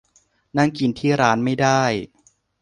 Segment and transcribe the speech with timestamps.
[0.57, 1.81] นั่งกินที่ร้านไม่ได้